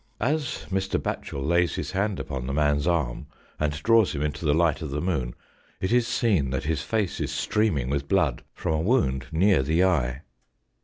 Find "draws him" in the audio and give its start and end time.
3.83-4.23